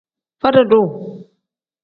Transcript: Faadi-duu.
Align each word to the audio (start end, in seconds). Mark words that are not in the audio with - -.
Faadi-duu. 0.41 0.87